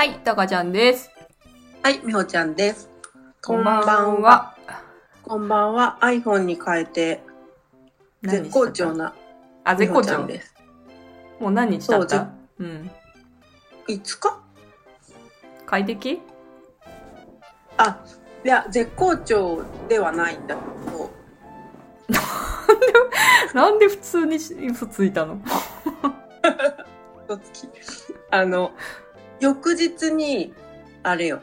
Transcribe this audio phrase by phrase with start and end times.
[0.00, 1.10] はい、たかちゃんです。
[1.82, 2.88] はい、みほちゃんです。
[3.42, 4.22] こんばん。
[4.22, 4.56] は。
[5.22, 5.98] こんばんは。
[6.00, 7.20] iPhone に変えて
[8.22, 9.04] 絶好調な。
[9.04, 9.14] な
[9.62, 10.26] あ、み絶好調。
[10.26, 10.54] です。
[11.38, 12.90] もう何日経ったうん。
[13.88, 14.40] いつか？
[15.66, 16.22] 快適？
[17.76, 18.02] あ、
[18.42, 21.10] いや、絶好調ではないんだけど、
[23.52, 24.36] なんで 普通に
[24.70, 25.38] 嘘ついたの？
[27.28, 27.68] 嘘つき。
[28.30, 28.70] あの、
[29.40, 30.52] 翌日に、
[31.02, 31.40] あれよ、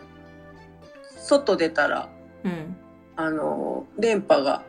[1.18, 2.10] 外出たら、
[2.44, 2.76] うん。
[3.16, 4.64] あの、電波が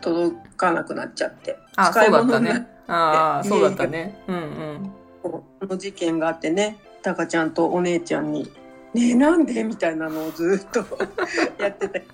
[0.00, 1.56] 届かなくなっちゃって。
[1.76, 2.66] あ、使い物になね。
[2.88, 4.20] ああ、い えそうだったね。
[4.26, 4.92] うんうん。
[5.22, 8.50] この事件があってね、たかちゃんとお姉ちゃんに、
[8.94, 10.84] ねえなんでみたいなのをずっと
[11.62, 12.04] やってて。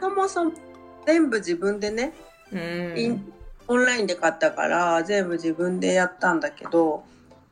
[0.00, 0.52] そもそも
[1.06, 2.12] 全部自分でね、
[2.52, 2.58] う
[2.98, 3.32] インん。
[3.68, 7.02] オンラインで買ったから全部自分でやったんだけど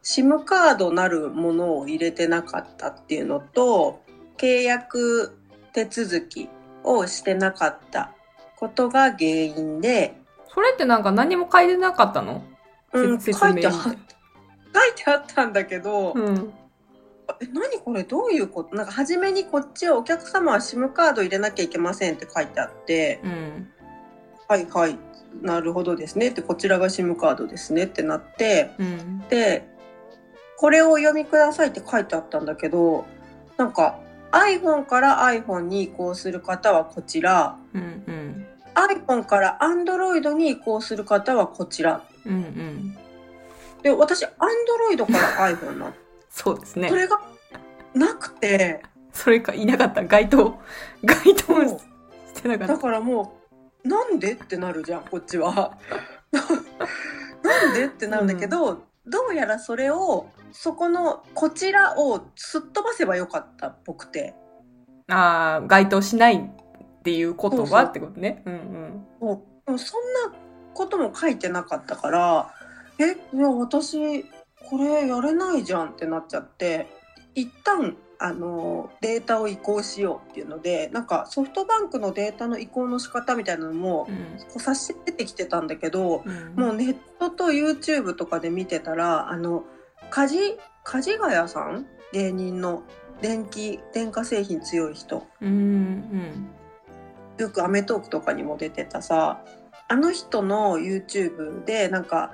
[0.05, 4.03] SIM カードなるものを入れてなかったっていうのと
[4.37, 5.37] 契約
[5.73, 6.49] 手続き
[6.85, 8.13] をしてなかった
[8.57, 10.17] ことが原因で、
[10.53, 12.45] それってなんか何も書いてなかったの？
[12.93, 13.99] うん、説書いてあ説明書い
[14.95, 16.53] てあったんだけど、うん。
[17.41, 18.05] え何これ？
[18.05, 18.77] どういうこと？
[18.77, 23.69] なんか初めにこっちはお客様は SIM カード入れなきゃいけませんって書いてあってうん。
[24.47, 24.99] はいはい
[25.43, 29.25] なるほどですねってこちらが SIM カードですねってなってうん。
[29.29, 29.74] で
[30.57, 33.07] これをお読みくださいって書いてあったんだけど
[33.57, 33.99] なんか
[34.33, 38.47] iPhone から iPhone に移行する方はこちらうんうん。
[38.75, 42.99] iPhone から Android に移行する方はこちらうんうん。
[43.83, 45.95] で私 Android から iPhone なの
[46.31, 46.97] そうですねそ。
[46.97, 47.21] れが
[47.95, 48.83] なくて
[49.13, 50.05] それかいなかった。
[50.05, 50.59] 該当。
[51.05, 51.81] 該当そう
[52.35, 52.75] してなかった。
[52.75, 53.39] だからも
[53.85, 55.79] うなんでってなるじゃんこっちは。
[57.43, 64.35] なんでってなるんだけど、どうやらそれをそこのこちらをすっ飛ばせばよかったっぽくて
[65.09, 68.43] ああ、該当しないっていうことはってことね。
[68.47, 69.07] うんうん。
[69.21, 70.39] もうでもそんな
[70.73, 72.55] ことも書いてなかったから
[72.99, 74.25] えいや私
[74.69, 76.89] これやれないじゃんってなっちゃって
[77.35, 84.39] 一旦あのデータを移行しようっていうのでなんかソフトバンクのデータの移行の仕方みたいなのもうん。
[84.47, 86.55] こう察して出てきてたんだけど、うん。
[86.55, 89.65] もうネットと YouTube とかで見てたらあの
[90.11, 92.83] 梶梶ヶ谷さん芸人の
[93.21, 95.27] 電気電化製品強い人。
[95.41, 96.49] うんうん。
[97.39, 99.43] よく『アメトーーク』とかにも出てたさ
[99.89, 102.33] あの人の YouTube でなんか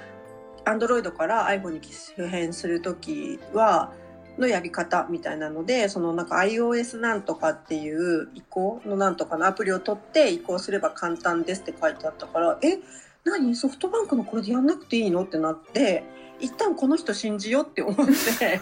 [0.64, 3.92] Android から iPhone に機種変する時は
[4.40, 12.78] のやり方みたいなのでそのなんか iOS なんとかっていう移行のなんとかのアプリを取って移行すれば簡単ですって書いてあったからえ
[13.24, 13.54] 何？
[13.54, 15.24] ソフトバンクのこれでやんなくていいの？
[15.24, 16.04] ってなって
[16.40, 18.60] 一旦この人信じようって思って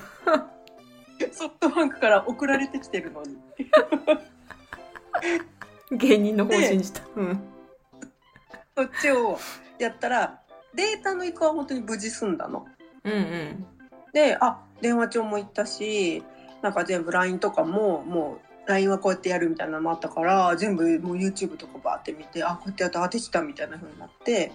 [1.33, 3.39] ソフトバンクから送られてきてるのに。
[5.91, 7.03] 芸人の方信じた。
[7.17, 7.41] うん。
[8.77, 9.39] そっちを
[9.79, 10.41] やったら
[10.75, 12.67] データの移行は本当に無事済んだの。
[13.05, 13.67] うんうん。
[14.13, 16.23] であ電話帳も行ったし
[16.63, 24.53] なんか全部 LINE とかももう LINE はこうやってやるみたいなのもあったから全部もう YouTube とかバーって見てあこうやってやってあできたみたいな風になって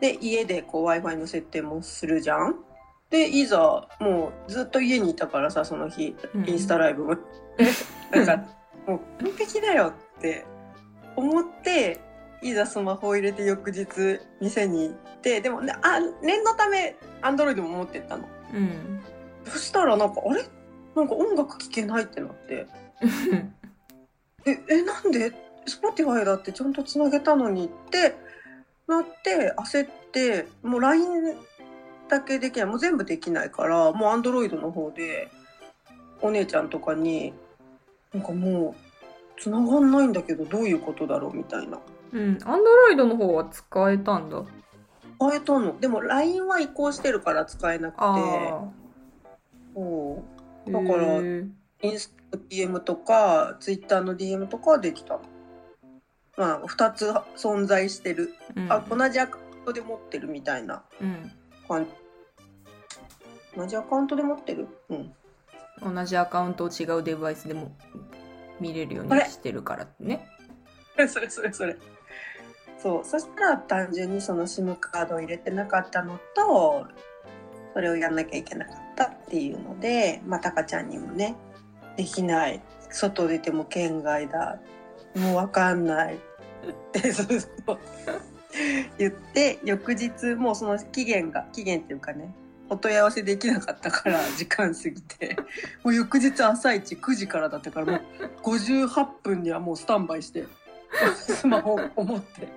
[0.00, 2.56] で家でこう w i f i の設定もするじゃん。
[3.10, 7.16] でいざもうずっと家にいたからさその日うんインスタライブも。
[8.12, 8.36] なんか
[8.86, 10.46] もう完璧だよって
[11.16, 12.00] 思って
[12.40, 13.86] いざスマホを入れて翌日
[14.40, 19.00] 店に行ってでもねあ念のためアンドロイドも持ってったのうん。
[19.44, 20.44] そしたらなんかあれ？
[20.94, 22.66] なんか音楽聴けないってなって。
[24.46, 25.32] ええなんで
[25.66, 28.16] ？Spotify だってちゃんとつなげたのにって
[28.86, 31.36] なって焦ってもう LINE
[32.08, 32.66] だけできない。
[32.66, 35.30] もう全部できないからもう Android の方で
[36.20, 37.32] お姉ちゃんとかに
[38.12, 38.74] なんかも
[39.38, 41.78] う繋がんないんだけどどういうことだろうみたいな。
[42.12, 42.38] うん。
[42.44, 44.42] アンドロイドの方は使えたんだ。
[45.20, 45.78] 変えたの。
[45.78, 48.00] でも LINE は移行してるから使えなくて。
[48.00, 48.64] あ
[49.74, 50.24] そ
[50.66, 50.76] う。
[50.76, 50.82] あ。
[50.82, 51.18] だから
[51.82, 55.20] インスタの DM とか Twitter の DM とかはできたの。
[56.36, 58.72] まあ2つ存在してる、うん。
[58.72, 60.82] あ同じアカウントで持ってるみたいな。
[61.00, 61.32] うん。
[61.68, 61.90] 感じ
[63.56, 64.68] 同じアカウントで持ってる？
[64.90, 65.12] うん。
[65.94, 67.74] 同じアカウントを違うデバイスでも
[68.60, 70.26] 見れるようにしてるからね。
[71.08, 71.76] それそれそれ。
[72.78, 73.04] そう。
[73.04, 76.86] そしたら単純にその SIM カードを入れてなかったのと
[77.74, 81.36] それをやんなきゃいけなかったっていうのでまあタカちゃんにもね
[81.96, 82.62] できない。
[82.90, 84.58] 外出ても県外だ。
[85.16, 86.16] もうわかんない。
[86.16, 86.18] っ
[86.92, 87.78] てそうそう
[88.98, 92.34] 言って翌日もうその期限が期限っていうかね
[92.68, 95.36] お問い合わせできなかったから時間過ぎて。
[95.82, 98.02] もう翌日朝一9時からだったからもう
[98.42, 100.46] 58分にはもうスタンバイして
[101.14, 102.48] スマホを持って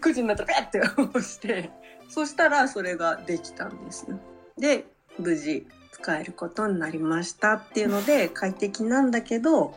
[0.00, 1.70] 9時になったらペッて押して
[2.08, 4.18] そしたらそれができたんですよ。
[4.56, 4.86] で
[5.18, 9.74] 無事使えることになりましたっていうので快適なんだけど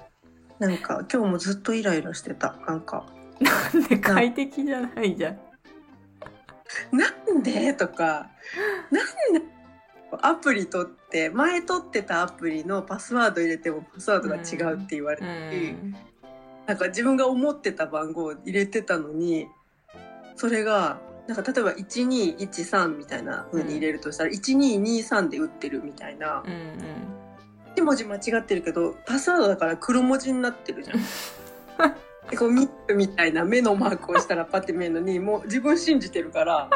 [0.59, 3.05] なんか今日もずっとイライラしてたなんか
[3.39, 5.39] なんで快適じゃないじゃん。
[6.95, 8.29] 「なんで?」とか
[8.91, 9.41] 「なんで?」
[10.21, 15.95] アプリ取って前取ってたアプリのパスワード入れてもパスワードが違うって言われうて、ん。
[16.67, 19.47] なんか自分が思ってた番号を入れてたのに
[20.35, 27.21] それがなんか例えば1213みたいな風に入れるとしたら、1223で打ってるみたいなうんうん。
[27.75, 30.97] 1文字間違ってるけどパスワードだから黒文字になってるじゃん。
[32.29, 36.69] でこうミップみたいな目のマークをしたらパッて見えるのにもう自分信じてるから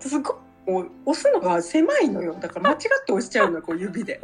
[0.00, 0.34] すご
[0.66, 4.20] いもう押すのが狭いのよだから間違って押しちゃうのよこう指で。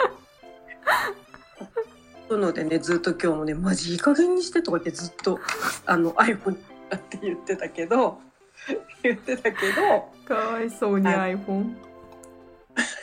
[2.29, 5.41] そういうのでねずっと今日もねマジいい加減にしてとかってずっと
[5.87, 6.59] あの iPhone
[6.91, 8.20] だって言ってたけど
[9.03, 11.75] 言ってたけどかわいそうには iPhone。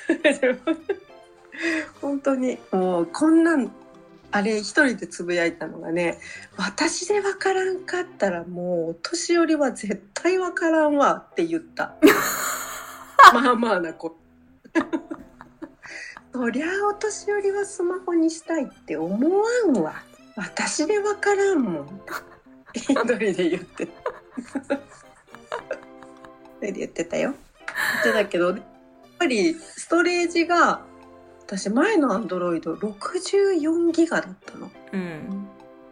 [2.02, 3.72] 本当にもうこんなん
[4.32, 6.20] あれ一人でつぶやいたのがね
[6.58, 11.96] 私で分からんかったらもうお年寄りは絶対分からんわって言った。
[13.34, 14.18] まあまあな子。
[16.34, 20.04] そりゃあお年寄りはスマホにしたいって思わんわ。
[20.36, 22.02] 私で分からんもん。
[22.74, 23.88] 一人で言って
[26.60, 27.34] それで言ってたよ
[28.04, 28.60] 言ってたけどやっ
[29.20, 30.82] ぱりストレージが
[31.46, 34.72] 私前のアンドロイド64ギガだったの。
[34.94, 35.48] うん。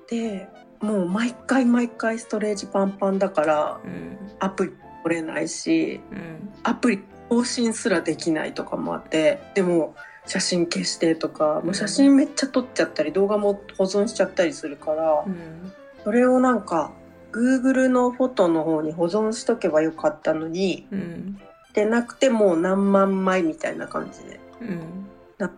[0.09, 0.47] で
[0.81, 4.17] もう毎回毎回ストレージパンパンだからうん。
[4.39, 4.71] アプリ
[5.03, 6.49] 取れないしうん。
[6.63, 9.95] アプリ更新すらできないとかもあってでも
[10.25, 15.71] 写真消してとかもう写真めっちゃ撮っちゃったり動画も保存しちゃったりするからうん。
[16.03, 16.91] それをなんか
[17.33, 21.41] Google のフォトの方に保存しとけばよかったのにうん。
[21.73, 25.49] でなくてもう何万枚みたいな感じでうん。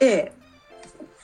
[0.00, 0.32] で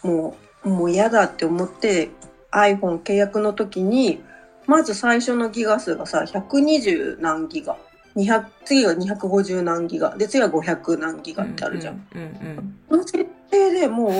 [0.05, 2.11] もうもう嫌だって思って
[2.53, 4.23] iPhone 契約の時に
[4.67, 7.77] まず最初のギガ数がさ120何ギガ
[8.15, 12.07] 200次が250何ギガで次は500何ギガってあるじゃん。
[12.15, 14.13] うんうんこの設定でもう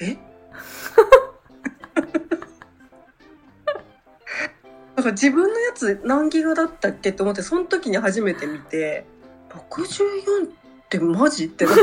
[0.00, 0.16] え？
[5.04, 9.06] から自分のやつ何ギガだったっけって思ってその時に初めて見て
[9.50, 10.48] 64っ
[10.88, 11.80] てマジってなって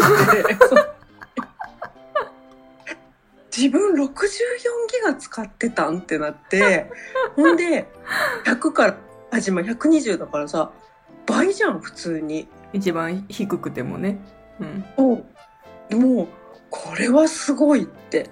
[3.56, 4.12] 自分64ギ
[5.06, 6.91] ガ使ってたんってなって
[7.35, 7.88] ほんで
[8.45, 8.97] 100から
[9.31, 10.71] 始まる120だからさ
[11.25, 12.47] 倍じゃん普通に。
[12.73, 14.19] 一番低くてもね。
[14.59, 14.85] うん。
[14.97, 15.23] そ
[15.89, 16.27] うもう
[16.69, 18.29] これはすごいって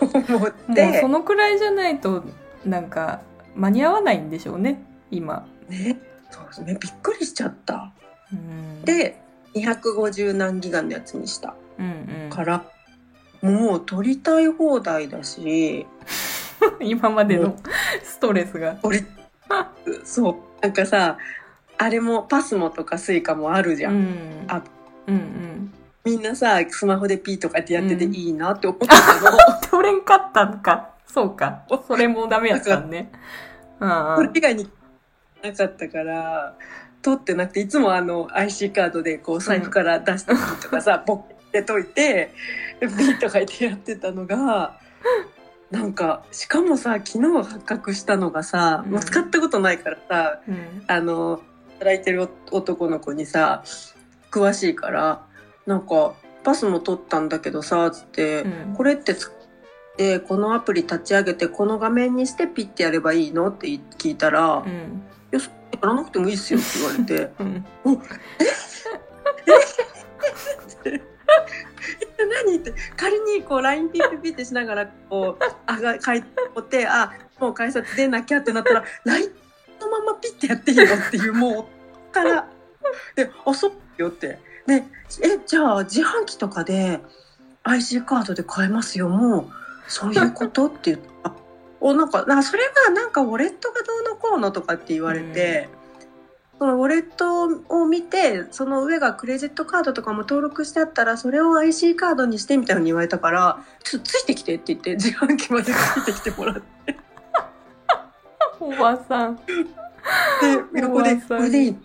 [0.00, 2.24] 思っもうてそのくらいじゃないと
[2.64, 3.20] なんか
[3.54, 5.46] 間に合わないんでしょうね今。
[5.68, 5.98] ね。
[6.30, 6.78] そうですね。
[6.80, 7.92] びっくりしちゃった。
[8.32, 9.20] うん、で
[9.54, 11.54] 250何ギガのやつにした。
[11.78, 12.64] うんうん、から
[13.42, 15.86] もう撮りたい放題だし。
[16.80, 17.56] 今までのも
[18.02, 18.76] ストレスが。
[20.04, 20.34] そう。
[20.62, 21.18] なんかさ
[21.78, 24.62] あれもパスモとかスイカもあるじゃん、うん、あ
[25.08, 25.72] うんうん。
[26.04, 28.14] みんなさスマホでピーとかってやっててうん。
[28.14, 28.94] いいなって思ってた
[29.30, 29.38] の、
[29.70, 30.91] 取れんかったんか。
[31.12, 31.64] そうか。
[31.86, 33.12] それもダメやったんね。
[33.80, 34.68] うんこれ以外に
[35.42, 36.54] なかったから
[37.02, 42.32] 取ってなくていつもあの IC カードでこう財布から出してとかさ、ポッケといて
[42.80, 44.78] ピーとか言ってやってたのが
[45.70, 48.92] なんかしかもさ昨日発覚したのがさ、うん。
[48.92, 50.84] もう使ったことないからさうん。
[50.86, 51.42] あの
[51.78, 53.64] 働いてる男の子にさ
[54.30, 55.26] 詳しいから
[55.66, 56.14] なんか
[56.44, 58.74] 「パスも取ったんだけどさ」つって、うん。
[58.74, 59.32] これってつ
[59.96, 63.48] でこのアプリ立ち上げてこの画面にしてピッてやればいいの？
[63.48, 65.02] って聞いたら「うん。
[65.32, 67.32] いやそやらなくてもいいっすよ」って言われて。
[67.84, 68.02] うん
[68.40, 68.44] 「え？
[72.46, 72.74] 何?」って？
[72.96, 76.22] 仮にこう LINE ピッピッピッてしながらこうあが書い
[76.70, 79.30] てあもう改札出なきゃってなったら LINE
[79.80, 81.68] のままピッてやっていいのっていうも
[82.10, 82.46] うから。
[83.14, 84.38] で「あそうよ」って。
[84.66, 84.84] で
[85.22, 87.00] 「えじゃあ自販機とかで
[87.64, 91.32] IC カードで買えますよもうそういうこと?」って言った
[91.80, 95.68] おなんかなんかそれはなんかウォレットがどうのこうのとかって言われて。
[96.58, 106.96] そのウォレットを見てその上がクレジットカードとかも登録してあったらそれを IC カードにしてみたいに言われたから「ちょっとついてきて」って言って 自販機までついてきてもらって
[108.60, 109.36] おばさん。
[109.36, 111.76] で横で「うわこれでいい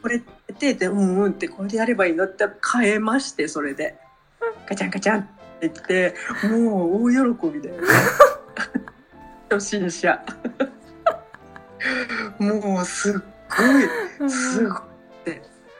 [0.00, 0.22] これ
[0.58, 3.98] てでうんうんってこれでやればいいのって変えましてそれで
[4.66, 5.28] ガチャンガチャン
[5.66, 6.14] って言って
[6.46, 7.88] もう大喜びだよね。
[9.50, 10.24] 初心者。
[12.38, 13.14] もうすっ
[14.18, 14.78] ごいすごい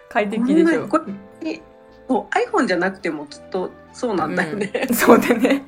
[0.09, 0.89] 快適でしょ。
[0.89, 1.63] こんなに
[2.09, 4.95] そう iPhone じゃなくてもきっとそうなんだよね、うん。
[4.95, 5.65] そうでね。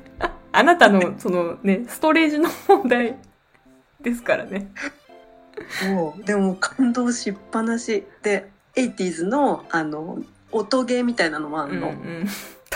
[0.53, 3.17] あなたのそのねストレージの問題
[4.01, 4.73] ですからね。
[5.89, 6.25] もう。
[6.25, 8.05] でも感動しっぱなし。
[8.23, 10.19] で 80s のあの
[10.53, 12.27] 音ゲーみたいなのもあうんんうの、ん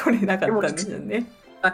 [0.04, 1.26] 取れなかったんですよね。
[1.62, 1.68] あ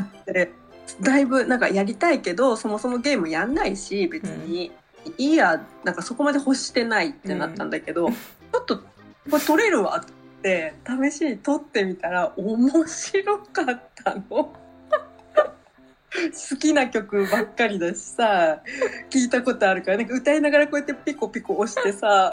[0.00, 0.52] って
[1.00, 4.70] だいぶなんかやりたいけどそもそもゲームやんないし別に、
[5.18, 8.84] いいやなんかそこまで欲してないってなったんだけど、ちょっとこ
[9.38, 14.52] れ取れるわって試しに取ってみたら面白かったの。
[16.50, 18.62] 好きな曲ばっかりだしさ
[19.10, 22.32] 聞いたことあるからなんか歌いながらこうやってピコピコ押してさ。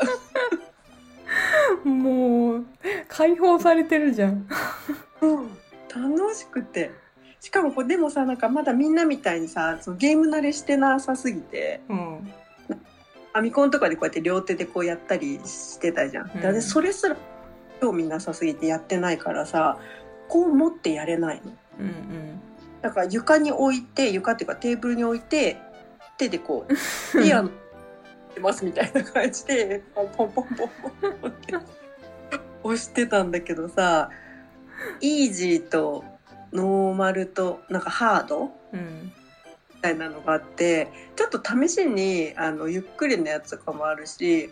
[1.84, 2.66] もう
[3.08, 4.48] 解放されてるじゃん
[5.94, 6.92] 楽しくて。
[7.40, 12.34] しかもこれでもさなんかまだみんなみたいにさそのゲーム慣れしてなさすぎてうん。
[12.70, 16.32] ファミコンとかでこうやって両手でこうやったりしてたじゃん。
[16.34, 16.42] うん。
[16.42, 17.18] だそれすら
[17.82, 19.78] 興味なさすぎてやってないからさ
[20.30, 21.52] こう持ってやれないの。
[21.80, 22.42] うんうん。
[22.82, 25.58] だから床に置いて床っていうかテーブルに置いて
[26.18, 26.74] 手でこう
[27.22, 27.52] ピアノっ
[28.34, 30.70] てますみたいな感じでポンポンポンポン
[31.22, 31.54] ポンって
[32.64, 34.10] 押してたんだけどさ
[35.02, 36.04] イージーと
[36.52, 39.12] ノーマルとなんかハードうん
[39.76, 40.88] みたいなのがあって
[41.18, 44.50] ちょっと試しにあのゆっくりのやつとかもあるし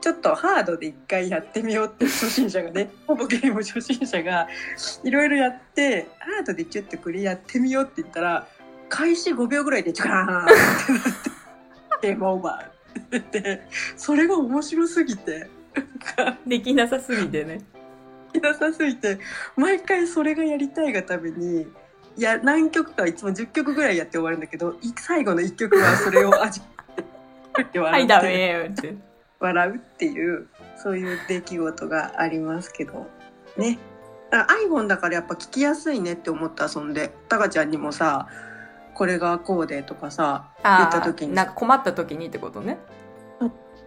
[0.00, 4.48] ちょっとハードで一回やってみようって初心者がね ほぼゲーム初心者が
[5.02, 8.46] いろいろやってハードでちょっとこれやってみようって言ったら
[8.88, 11.02] 開始5秒ぐらいでジャーンってなっ
[12.00, 13.62] てゲームオーバーって言って
[13.96, 15.48] それが面白すぎて。
[16.46, 17.60] できなさすぎてね
[18.38, 19.18] なさすぎて
[19.56, 21.66] 毎回それがやりたいがために
[22.16, 26.66] いや何曲かいつも10曲ぐらいやって終わるんだけどい最後の1曲はそれを味わ
[27.62, 28.04] って は笑
[28.68, 29.10] って。
[29.40, 30.46] 笑うっていう
[30.76, 33.06] そういう出来事がありますけど。
[33.56, 33.78] ね。
[34.30, 37.10] だから iPhone だからやっぱ聞きやすいねって思って遊んで。
[37.28, 38.28] タカちゃんにもさ
[38.94, 42.78] これがこうでとかさ言あった時にあなんか困った時にってことね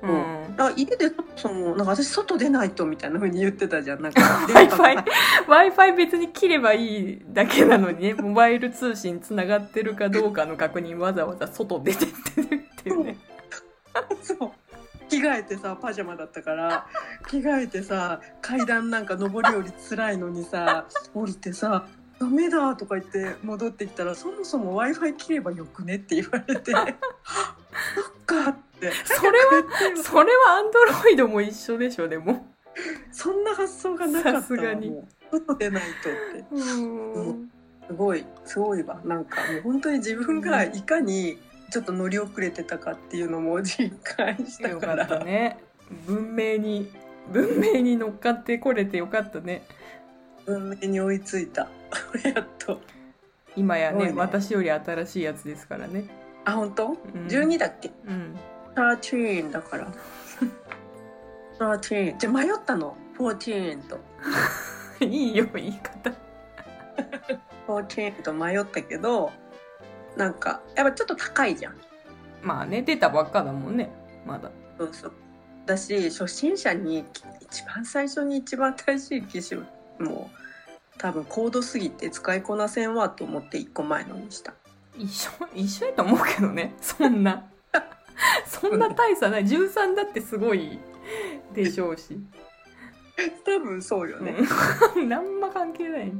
[0.04, 0.10] うん。
[0.10, 0.62] うん。
[0.62, 4.22] あ家でそのなんか私外出ないとみたいな風に言ってたじゃんなんか。
[4.48, 5.04] Wi-Fi
[5.48, 8.14] Wi-Fi 別に切ればいいだけなのにね。
[8.22, 13.18] モバイル通信つながってるかどうかの確認わざわざ外出てってるっていうね。
[14.22, 14.52] そう。
[15.10, 16.88] 着替えてさパジャマだったから
[17.30, 21.86] 着替えてさ階段なんか上り下り辛いのにさ 降りてさ
[22.20, 26.74] 「ダメだ」とか言って戻ってきたら「そもそも w i f i 切ればよくね」って言われて
[28.92, 29.24] 「そっか」って。
[29.24, 29.64] それは
[30.04, 32.48] それはアンドロイドも一緒でしょでも。
[33.12, 34.92] そんな発想がなかったわさすがに。
[35.32, 36.46] 外出ないとって。
[36.52, 37.50] うん。
[37.88, 39.00] すごいすごいわ。
[39.04, 41.38] なんかもう本当に自分がいかに
[41.72, 45.06] ちょっと乗り遅れてたかっていうのも実感したから。
[45.06, 45.58] ったね。
[46.08, 46.92] 文明に
[47.32, 49.64] 文明に乗っかってこれてよかったね。
[50.46, 51.70] 運命に追いついた。
[52.24, 52.80] やっと。
[53.56, 54.14] 今やねね。
[54.16, 56.06] 私より新しいやつですからね。
[56.46, 56.96] あ本当、ん。
[57.28, 57.92] 12だっけ？
[58.08, 58.36] うん
[58.76, 59.88] 13だから。
[61.60, 62.96] 13じゃあ迷ったの。
[63.18, 64.00] 14と。
[65.06, 66.12] いいよ言い方。
[67.68, 69.32] 14と迷ったけど
[70.18, 71.78] なんかやっぱちょっと高いじゃん。
[72.42, 73.90] まあね出たばっかだもんね。
[74.26, 74.52] まだ。
[74.78, 75.14] そうそう。
[75.66, 77.06] だし初心者に
[77.42, 79.62] 一番最初に一番新しい機種
[80.00, 80.30] も
[80.98, 84.54] 多分高度すぎて使いこなせんわと思って1個前のにした。
[84.98, 86.74] 一緒一緒やと思うけどね。
[86.82, 87.44] そんな
[88.46, 89.46] そんな大差ない。
[89.46, 90.80] 13だってすごい
[91.54, 92.20] でしょうし、
[93.46, 94.36] 多分そうよね、
[94.96, 96.12] うん、 何も関係ない。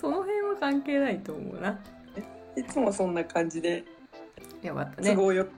[0.00, 1.78] その辺は関係ないと思うな。
[2.56, 3.84] いつもそんな感じで。
[4.62, 5.14] よかったね。
[5.14, 5.48] 都合よく、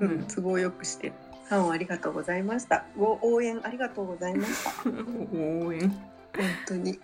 [0.00, 0.20] ううん。
[0.20, 1.12] ん、都合よくして。
[1.48, 2.84] ファンありがとうございました。
[2.96, 4.70] ご応援ありがとうございました。
[5.36, 5.88] 応援。
[5.88, 5.98] 本
[6.66, 6.98] 当に。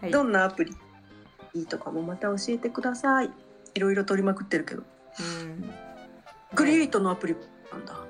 [0.00, 0.10] はい。
[0.10, 0.76] どんなアプリ？
[1.54, 3.30] いいとかもまた教えてください。
[3.74, 4.82] いろいろ取りまくってるけど。
[4.82, 5.70] うん
[6.56, 7.36] クリエイトのアプリ
[7.70, 8.00] なんだ。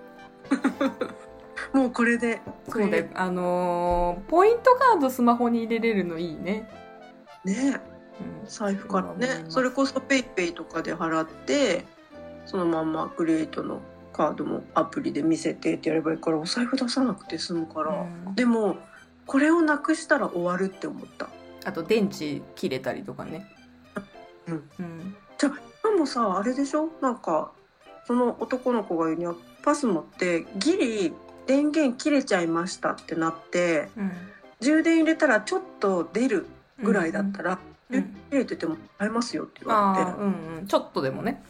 [1.73, 2.41] もうこれで。
[2.69, 6.71] そうだよあのーポイントカードスマホに入れれるのいいね、
[7.45, 7.81] ね。
[8.43, 8.49] うん。
[8.49, 9.45] 財布からね。
[9.49, 11.85] それこそペイペイとかで払って
[12.47, 13.81] そのまんまクリエイトの
[14.13, 17.93] カードもアプリで見せてってやればいいからお財布出さなくて済むから、
[18.27, 18.35] うん。
[18.35, 18.77] でも
[19.27, 21.29] これをなくしたら終わるって思った。
[21.65, 23.51] あと電池切れたりとかね。
[24.47, 24.71] うん。
[24.79, 25.17] うん。
[25.37, 26.89] じゃあでもさあれでしょ？
[27.01, 27.51] なんか
[28.07, 31.13] その男の子が言うにはパスモってギリ
[31.47, 34.13] 電源切れちゃいましたってなってうん。
[34.61, 36.47] 充電入れたらちょっと出る
[36.83, 37.59] ぐらいだったら、うん
[37.99, 40.11] え切れてても買えますよって言われて。
[40.19, 40.67] うんうん。
[40.67, 41.41] ちょっとでもね。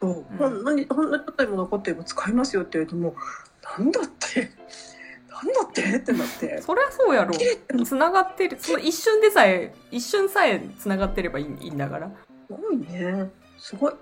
[0.00, 0.24] そう。
[0.30, 0.36] うん。
[0.38, 3.14] ほんなにほんのちょっとでも残ってれば使いますよって言われても
[3.78, 4.50] なんだって？
[5.28, 5.96] なんだって？
[5.96, 6.60] ってなって。
[6.62, 7.34] そりゃそうやろ。
[7.84, 8.58] つながってる。
[8.60, 12.10] その一瞬でさえ一瞬さえつながってればいいんだから。
[12.48, 13.30] ごいね。
[13.58, 13.94] すごい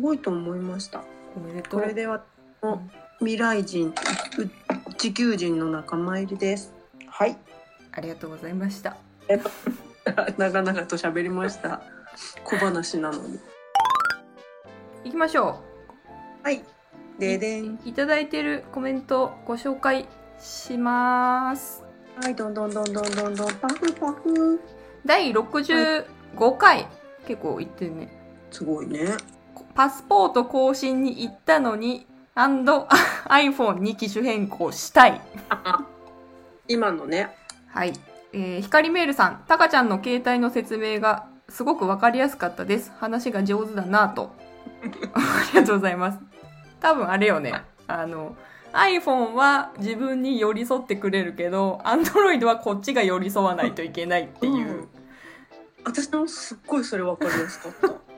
[0.00, 1.04] すごいと思いました。
[1.36, 1.80] おめでとう。
[1.82, 2.24] これでは
[2.62, 2.90] うん。
[3.18, 6.72] 未来人う地球人の仲間入りです。
[7.06, 7.36] はい。
[7.92, 8.96] ありがとうございました。
[10.38, 11.82] 長々と喋りました。
[12.44, 13.38] 小話なのに。
[15.04, 15.60] 行きましょ
[16.44, 16.64] はい。
[17.18, 17.74] ででん。
[17.74, 21.84] ういただいてるコメントご紹介します。
[22.22, 23.54] はいどんどんどんどんどんどん。
[23.56, 24.60] パフパフ。
[25.04, 26.88] 第65回。
[27.26, 28.08] 結構言ってるね。
[28.50, 29.18] すごいね
[29.74, 35.20] パスポート更新に行ったのに iPhone に機種変更したい
[36.68, 37.34] 今のね
[37.72, 37.92] はい。
[38.32, 42.92] えー、光メールさん、タカちゃんの携帯の説明がすごくわかりやすかったです。
[42.98, 44.32] 話が上手だなぁと。
[45.14, 46.18] ありがとうございます。
[46.80, 47.54] 多分あれよね。
[47.86, 48.36] あの、
[48.72, 54.54] iPhone は自分に寄り添ってくれるけど、Android はこっちが寄り添わないといけないっていう。
[54.54, 54.88] うん
[55.82, 58.09] 私もすっごいそれ分かりやすかった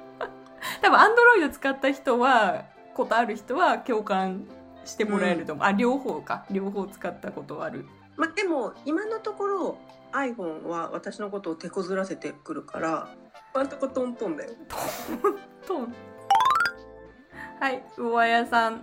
[0.80, 2.64] 多分 Android 使った人は、
[2.94, 4.46] ことある人は共感
[4.84, 5.66] してもらえると思う。
[5.66, 6.44] あ、両方か。
[6.50, 7.86] 両方使ったことある。
[8.16, 9.78] まあでも今のところ
[10.12, 13.08] iPhone は私のことを手こずらせてくるから
[13.54, 14.50] 今んとこトントンだよ
[15.66, 15.94] トン。
[17.58, 18.82] はい、魚屋さん。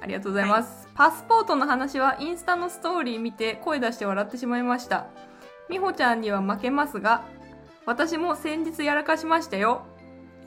[0.00, 5.06] ありがとうございます、パスポートの話はインスタのストーリー見て声出して笑ってしまいました。
[5.68, 7.24] みほちゃんには負けますが、
[7.84, 9.82] 私も先日やらかしましたよ。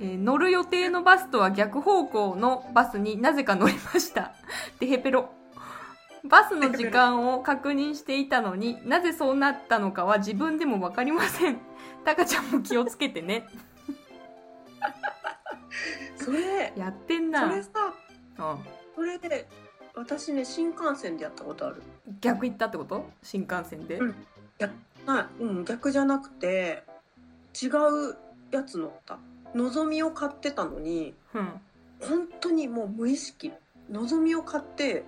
[0.01, 4.34] えー乗る予定のバスとは逆方向のバスになぜか乗りました。
[4.79, 5.31] でへペロ。
[6.24, 11.60] バスの時間を確認していたのになぜそうなったのかは自分でもわかりません。
[12.03, 13.47] たかちゃんも気をつけてね。
[16.17, 17.49] それやってんな。
[17.49, 17.93] それさ
[18.39, 18.60] うん
[18.95, 19.47] それで
[19.95, 21.82] 私ね新幹線でやったことある
[22.19, 23.10] 逆行ったってこと？
[23.21, 24.15] 新幹線で、うん
[25.06, 26.84] はい、うん、逆じゃなくて
[27.62, 28.17] 違う
[28.52, 29.17] やつ乗った
[29.56, 31.62] のぞみを買ってたのにうん。
[32.02, 33.52] 本当にもう無意識
[33.90, 35.04] のぞみを買って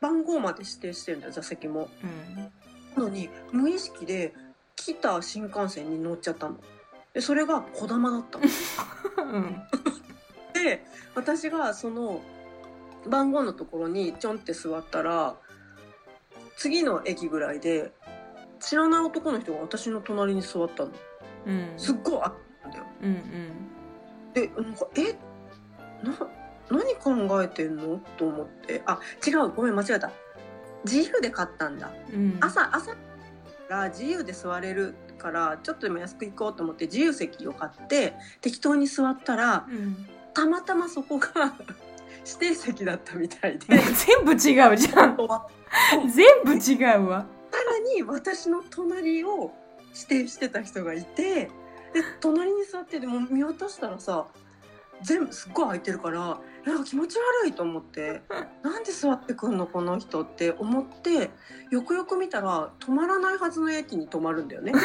[0.00, 1.88] 番号まで指定してるんだよ座席も。
[2.02, 2.52] うん。
[2.96, 4.34] なのに無意識で
[4.76, 6.56] 来た新幹線に乗っちゃったの。
[7.12, 8.44] でそれがこだまだったの。
[9.32, 9.62] うん。
[10.52, 12.20] で私がその
[13.06, 15.36] 番号のところにちょんって座ったら
[16.56, 17.92] 次の駅ぐらいで
[18.60, 20.92] 知らない男の人が私の隣に座ったの。
[21.46, 21.72] うん。
[21.76, 22.20] すっごい
[22.66, 22.84] んだよ。
[23.02, 24.32] うんうん。
[24.32, 25.12] でなんかえ？
[26.02, 26.18] な
[26.70, 28.00] 何考えてんの？
[28.16, 28.82] と思って。
[28.86, 29.50] あ違う。
[29.50, 30.10] ごめん間違えた。
[30.84, 31.92] 自由で買ったんだ。
[32.12, 32.38] うん。
[32.40, 32.94] 朝朝
[33.68, 40.06] が自由で座れるからちょっとでも安く行こうと思って自由席を買って適当に座ったらうん。
[40.34, 41.54] たまたまそこが
[42.26, 43.66] 指定席だったみたいで。
[43.78, 45.16] 全部違うじゃん。
[45.16, 45.46] さ
[46.12, 47.26] 全部違うわ。
[47.64, 49.52] らに私の隣を
[49.94, 51.50] 指定してた人がいてで
[52.20, 54.26] 隣に座ってでも見渡したらさ
[55.02, 58.22] 全部すっごい空いてるからなんか気持ち悪いと思って
[58.62, 61.30] なんで座ってくんのこの人って思って
[61.70, 64.72] よくよく見たら止まらないはずの駅に止まるんだよね。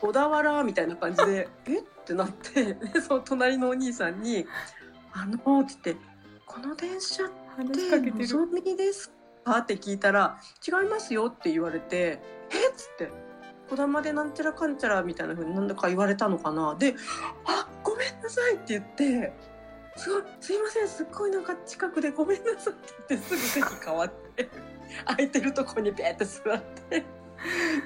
[0.00, 4.46] 小田原みたいな感じで「えっ?」てなってでその隣のお兄さんに
[5.12, 6.06] 「あの」って言って
[6.44, 9.10] 「この電車ってのぞみです
[9.44, 12.20] か?」って聞いたら「違いますよ」って言われて
[12.52, 13.10] 「えっ?」つって
[13.68, 16.74] 「こだまでなんちゃらかんちゃら」みたいな風に何だか言われたのかな。
[16.74, 16.94] で
[17.44, 19.32] 「あごめんなさい」って言って
[19.96, 24.48] 「すごいすいませんすっごいなんか近くでごめんなさい」って言ってすぐ席変わって
[25.06, 27.04] 空いてるとこにペーって座って。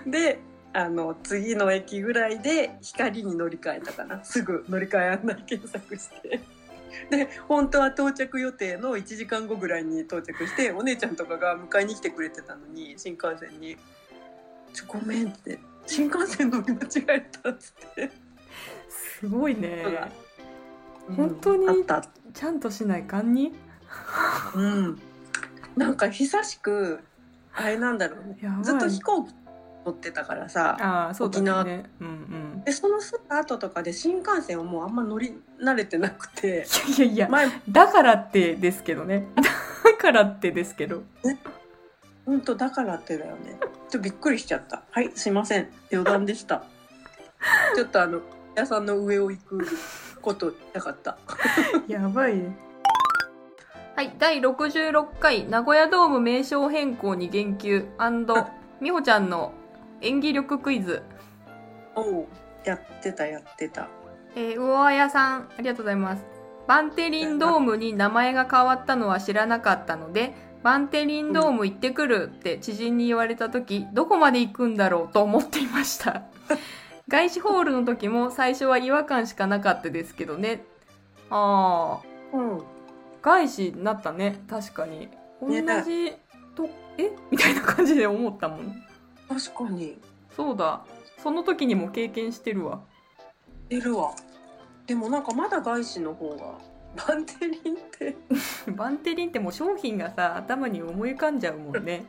[0.07, 0.40] で
[0.73, 4.23] あの次の駅ぐらいで光に乗り換えたかな。
[4.25, 6.40] すぐ乗り換え案内検索して。
[7.11, 13.77] で本当は到着予定の1時間後ぐらいに到着してお姉ちゃんとかが迎えに来てくれてたのに新幹線に
[14.73, 15.59] 「ちょごめん」って
[15.90, 18.11] 「新幹線乗り間違えた」っつって、
[18.88, 19.85] すごいね。
[21.09, 21.14] うん。
[21.16, 21.66] 本当に
[22.33, 23.53] ちゃんとしないかんに？
[24.55, 25.00] うん。
[25.76, 27.00] なんか久しく
[27.55, 28.38] あれなんだろうね。
[28.62, 29.35] ずっと飛行機
[29.85, 31.64] 乗ってたからさああそうだ沖縄。
[31.64, 32.11] ねうんう
[32.61, 32.64] ん。
[32.64, 36.66] でそのすぐ後とかで新幹線をもうあんま乗り慣れてなくて。
[36.96, 37.48] いやいや前。
[37.68, 39.26] だからってですけどね。
[39.37, 39.42] だ
[39.96, 41.03] からってですけど
[42.31, 43.57] 本当だからってだよね。
[43.59, 44.85] ちょっとびっくりしちゃった。
[44.93, 45.69] はいすいません。
[45.90, 46.62] 余談でした。
[47.75, 48.21] ちょっとあの
[48.55, 49.66] 屋さんの上を行く
[50.23, 51.19] こと言いたかった。
[51.88, 52.57] やばいね。
[53.97, 57.88] はい、第66回名古屋ドーム名称変更に言及。
[58.81, 59.53] 美穂ちゃんの
[60.01, 61.03] 演技力クイズ。
[61.97, 62.27] おう
[62.64, 63.88] やってたやってた。
[64.37, 66.23] えー、魚あやさん、ありがとうございます。
[66.69, 76.23] バンテリンドームに名前が変わったのは知らなかったので、バンテリンドーム行ってくるって知人に言われた時、どこまで行くんだろうと思っていました。
[77.09, 80.64] 外資ホールの時も最初は違和感しかなかったですけどね。
[81.31, 82.01] あ
[82.33, 82.62] あ、うん
[83.23, 85.09] 外資になったね、確かに。
[85.40, 86.12] 同ねじ
[86.55, 86.68] と、
[86.99, 87.11] え？
[87.31, 88.83] みたいな感じで思ったもん。
[89.29, 89.99] 確かに
[90.37, 90.85] そうだ。
[91.23, 92.81] その時にも経験してるわ。
[93.68, 94.12] 出るわ
[94.87, 96.59] でもなんかまだ外資の方が
[96.96, 98.16] バンテリンって
[98.72, 102.07] バンテリンってもう商品がさ、頭に思い浮かんじゃうもんね。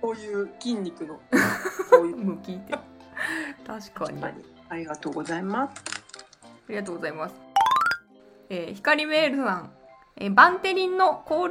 [0.00, 1.14] こういう筋肉の
[1.90, 2.74] こういう向きって。
[3.66, 4.24] 確かに。
[4.24, 4.32] あ
[4.68, 5.82] ありがとうございます
[6.68, 7.34] りがとうございます。
[8.48, 9.72] えー、光メールさん。
[10.18, 11.48] えーバンテリンのコー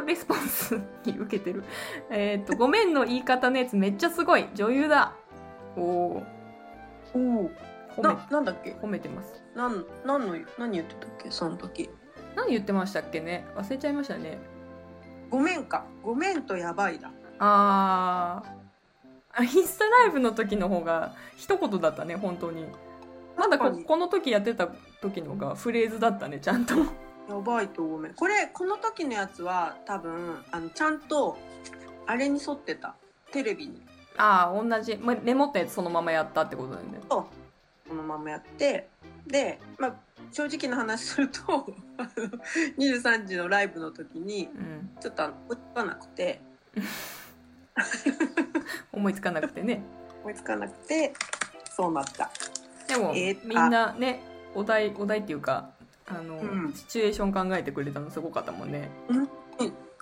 [0.00, 0.74] ルレスポンス
[1.06, 1.62] に受けてる。
[2.10, 4.48] えっと、ごめんの言い方のやつめっちゃすごい。
[4.54, 5.12] 女優だ。
[5.76, 6.26] おお
[7.14, 7.50] お
[7.96, 8.72] おな、なんだっけ？
[8.72, 9.42] 褒めてます。
[9.54, 11.30] なんなんの何言ってたっけ？
[11.30, 11.90] その時
[12.38, 13.44] 何言ってましたっけね？
[13.56, 14.38] 忘れちゃいましたね。
[15.28, 19.42] ごめんかごめんとやばいだあーあ。
[19.42, 22.64] インスタライブの時の方が一言だったね、本当に。
[23.36, 24.68] まだここの時やってた
[25.02, 26.74] 時のがフレーズだったね、ちゃんと。
[26.76, 26.84] や
[27.44, 31.36] ばいとごめんこれこの時のやつは多分あのちゃんと
[32.06, 32.94] あれに沿ってた
[33.32, 33.82] テレビに
[34.16, 34.96] ああ、同じ。
[34.96, 37.00] まメモったやつそのままやったってことだよね。
[37.08, 37.26] こ
[37.94, 38.88] のままやって
[39.26, 39.94] で、まあ、
[40.32, 41.66] 正直な話すると
[41.98, 42.08] あの
[42.78, 44.90] 23時のライブの時にうん。
[45.00, 46.40] ちょっとあの追いつかなくて
[48.92, 49.82] 思いつかなくてね。
[50.24, 51.12] 追いつかなくて
[51.70, 52.30] そうなった
[52.88, 54.20] でも、えーみんなね、
[54.54, 55.70] お題、お題っていうか、
[56.06, 58.90] あの、うんシチュエーション考えてくれたのすごかったもんね。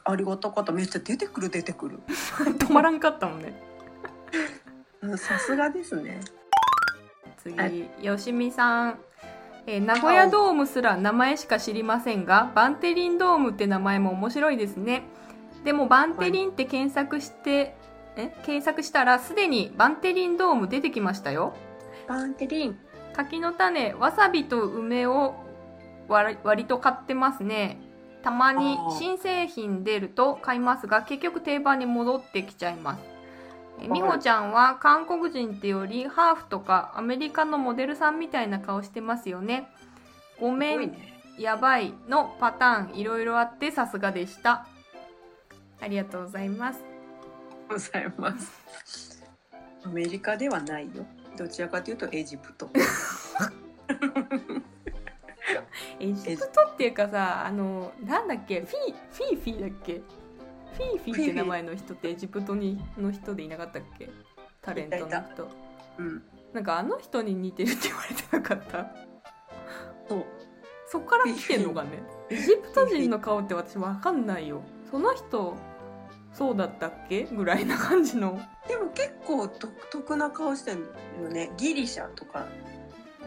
[0.04, 1.98] ありがたかっためっちゃ出てくる出てくる
[2.58, 3.60] 止まらんかったもんね。
[5.02, 6.20] うんさすがですね
[7.42, 7.68] 次、は
[8.00, 8.98] よしみさん。
[9.66, 15.02] えー名古屋ドームすら名前しか知りませんが、バンテリンドームって名前も面白いですね。
[15.64, 17.76] でもバンテリンって検索して、
[18.16, 18.28] え？
[18.44, 21.54] 検索したらすでにバンテリンドーム出てきましたよ。
[22.06, 22.78] バンテリン
[23.14, 25.34] 柿の種、わさびと梅を
[26.06, 27.80] 割割と買ってますね。
[28.22, 33.15] たまに新製品出ると買いますが、結局定番に戻ってきちゃいます。
[33.80, 39.68] えみほちゃんは韓国人ってよりハーフとかアメリカのモデルさんみたいな顔してますよね。
[40.40, 44.66] ごめん、ねやばいのパターンいろいろあってさすがでした。
[45.80, 46.82] ありがとうございます。
[47.68, 49.22] ございます。
[49.84, 51.04] アメリカではないよ。
[51.36, 52.70] どちらかというとエジプト。
[56.00, 58.62] エジプトっていうかさあのなんだっけ？
[58.62, 58.70] フィ
[59.12, 60.00] フィーフィーだっけ？
[60.76, 64.10] フィーフィーって名前の人ってエジプトにの人でいなかったっけ？
[64.60, 65.48] タレントの人。
[65.98, 66.22] うん。
[66.52, 68.94] なんかあの人に似てるって言われてなかった？
[70.08, 70.24] そう。
[70.88, 72.02] そっから来てんのかね？
[72.30, 74.62] エジプト人の顔って私わかんないよ。
[74.90, 75.56] その人
[76.34, 77.24] そうだったっけ？
[77.24, 78.38] ぐらいな感じの。
[78.68, 81.52] でも結構独特な顔してるよね。
[81.56, 82.46] ギリシャとか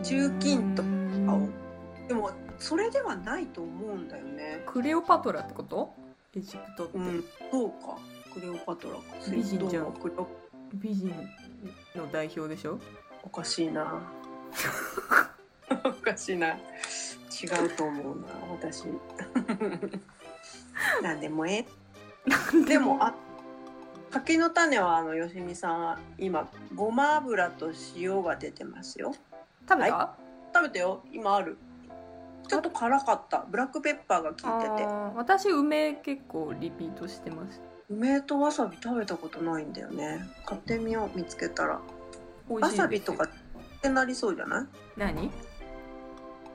[0.04, 1.26] 中近とうーん。
[1.26, 1.50] 顔。
[2.08, 4.62] でもそれではないと思うんだよね。
[4.68, 5.94] クレオパトラってこと？
[6.36, 7.24] エジプトって、うん。
[7.52, 7.98] そうか？
[8.34, 9.02] クレオパトラか。
[9.32, 9.94] 美人じゃん
[10.76, 11.14] 美人
[11.96, 12.80] の代表でしょ？
[13.24, 14.02] おかしいな。
[15.84, 16.50] おかしいな。
[16.50, 16.58] 違
[17.66, 18.86] うと思うな私。
[21.02, 22.66] なんでもええ。
[22.68, 23.16] でもあ
[24.12, 29.14] 柿の種はあのよしみさんは今ごま油と塩が出てますよ
[29.68, 30.16] 食べた、は
[30.54, 31.58] 食べてよ今ある
[32.48, 33.46] ちょっと辛かった。
[33.50, 34.88] ブラックペッパーが効いてて。
[35.16, 37.62] 私梅結構リピートしてます。
[37.90, 40.22] 梅とわさび食べたことないんだよね。
[40.46, 41.80] 買ってみよう見つけたら。
[42.50, 43.30] わさびとかっ
[43.82, 44.66] てなりそうじゃない？
[44.98, 45.30] 何？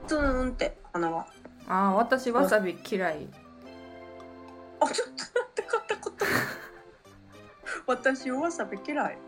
[0.06, 1.26] ツーンって鼻は。
[1.68, 3.28] ああ私わさび嫌い。
[4.80, 6.24] あちょっと待って買ったこと
[7.86, 9.18] 私わさび嫌い。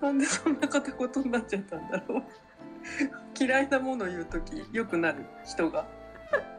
[0.00, 2.22] なんでそんな片言になっちゃったんだろう
[3.38, 5.84] 嫌いなもの言う時よくなる人が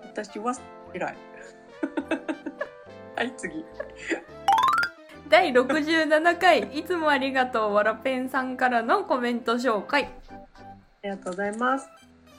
[0.04, 0.54] 私は
[0.94, 1.16] 嫌い
[3.16, 3.66] はい次
[5.28, 10.08] 第67回いつもありがとうわらぺんさんからのコメント紹介あ
[11.04, 11.90] りがとうございます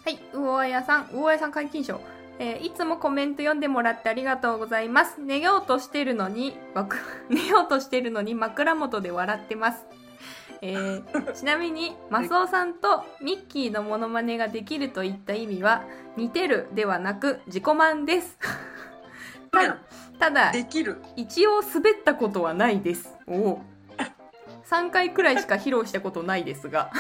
[0.03, 2.01] はい、魚あやさん、魚あやさん解禁賞。
[2.39, 5.21] えーいつもコメント読んでもらってありがとうございます。
[5.21, 6.57] 寝ようとしてるのに、
[7.29, 9.87] 寝ようとしてるのに枕元で笑ってます。
[10.63, 15.85] えーちなみにマスオさんとミッキーのモノマネができるといった意味は
[16.17, 18.39] 似てるではなく自己満です。
[19.51, 19.79] た
[20.19, 21.03] ただできる。
[21.17, 23.17] 一応滑ったことはないです。
[23.27, 23.63] おお。
[24.65, 26.91] 3回くらいしか披露したことないですが。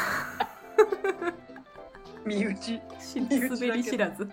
[2.24, 2.80] 身内。
[2.98, 4.28] し滑り知らず。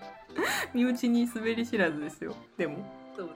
[0.72, 2.34] 身内に滑り知らずですよ。
[2.56, 2.78] でも。
[3.16, 3.30] そう。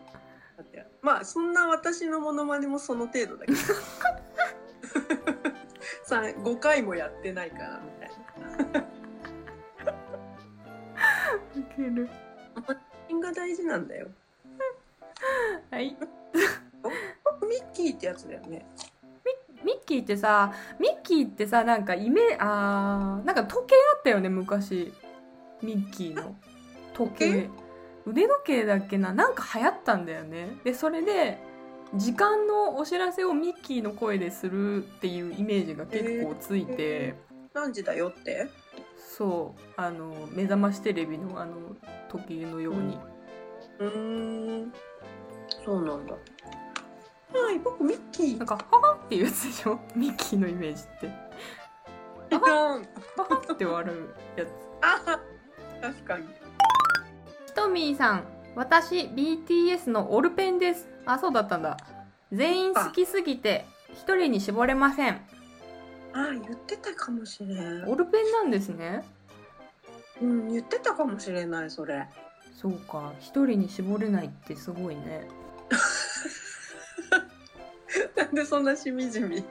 [1.02, 3.58] まあそんな私のモノマネもその程度だけど
[6.12, 8.10] さ5回もやってないからみたい
[8.72, 8.80] な。
[11.56, 12.10] ウケる。
[13.08, 14.08] 品が大事なんだよ。
[15.70, 15.96] はい。
[17.48, 18.66] ミッキーってやつだよね。
[19.64, 24.92] ミッキーってさミッキーってさなんかイメあーなんか時計あったよね昔。
[25.62, 26.36] ミッキーの。
[26.92, 27.50] 時計。
[28.04, 29.14] 腕時計だっけな？
[29.14, 30.58] なんか流行ったんだよね。
[30.62, 31.38] でそれで
[31.94, 37.14] 時間のお知らせをミッキーの声でするっていうイメージが結構ついて、
[37.52, 38.48] 何時だよって？
[38.96, 41.76] そうあの目覚ましテレビのあの
[42.08, 42.98] 時計のように、
[43.78, 44.72] うーん。
[45.64, 46.14] そうなんだ。
[46.14, 47.58] はい。
[47.58, 48.38] 僕ミッキー。
[48.38, 49.78] なんか「はは」っていうやつでしょ？
[49.94, 51.10] ミッキーのイメージって。
[52.30, 52.78] ドーン「は
[53.28, 54.48] は」って笑うやつ。
[54.80, 55.20] あ
[55.82, 56.26] 確かに。
[57.46, 58.24] ひとみーさん、
[58.54, 60.88] 私 BTS のオルペンです。
[61.06, 61.76] あ、そうだったんだ。
[62.32, 65.20] 全員好きすぎて一人に絞れません。
[66.14, 69.02] あ言ってたかもしれんオルペンなんですね。
[70.20, 72.06] うん言ってたかもしれないそれ
[72.54, 75.26] そうか、一人に絞れないってすごいね。
[78.16, 79.38] なんでそんなしみじみ？
[79.38, 79.44] い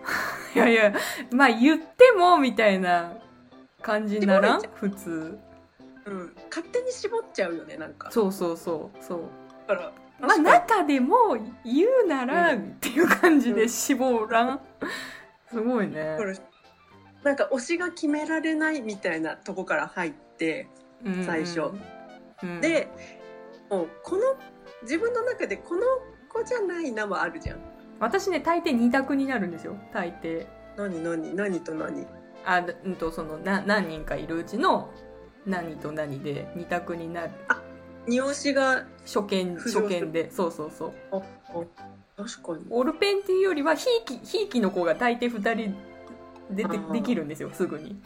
[0.56, 0.94] やいや、
[1.32, 3.14] まあ言ってもみたいな
[3.82, 5.38] 感じならん普通。
[6.06, 9.22] うん勝手に絞っちゃうよねなんかそうそうそう、そう。
[9.68, 14.62] だからまあ中でも言うならうんっていう感じで絞らん？
[15.50, 16.24] すごいねこ。
[16.24, 16.38] れ
[17.24, 20.68] なんか推しが決められないみたいなとこから入って、
[21.04, 21.72] うんうん最初。
[22.44, 22.88] うん、で
[23.70, 24.22] もうこの
[24.84, 25.82] 自分の中でこの
[26.30, 27.60] 子じゃないなもあるじゃん
[28.00, 29.76] 私ね、大抵二択になるんですよ。
[29.94, 30.48] 大抵。
[30.76, 32.08] 何何何と何？
[32.44, 34.90] あうんとそのな何人かいるうちの
[35.46, 37.61] 何と何で二択になる二
[38.08, 40.32] 押しが初見初見で。
[40.32, 40.94] そうそうそう。
[41.12, 42.66] ああ確かに。
[42.70, 45.76] オルペンっていうよりはひいきひいきの子が大抵2人
[46.56, 46.92] でであー。
[46.92, 48.02] できるんですよすぐに。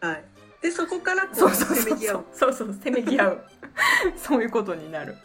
[0.00, 0.24] はい。
[0.62, 2.20] でそこからこそうそうそうそう。
[2.20, 2.24] う。
[2.32, 3.44] そうそうせめぎ合う。
[4.16, 5.16] そういうことになる。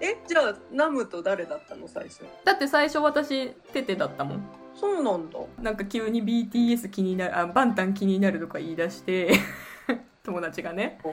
[0.00, 2.24] えじゃあナムと誰だったの最初？
[2.44, 4.42] だって最初私テテだったもん。
[4.74, 5.38] そうなんだ。
[5.62, 9.32] なんか急に BTS 気になるあバンタン気になるとか言い出して
[10.22, 11.00] 友達がね。
[11.04, 11.12] うん